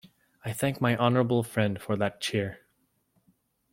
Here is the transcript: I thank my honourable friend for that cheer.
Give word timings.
I 0.43 0.51
thank 0.51 0.81
my 0.81 0.97
honourable 0.97 1.43
friend 1.43 1.79
for 1.79 1.95
that 1.95 2.21
cheer. 2.21 2.61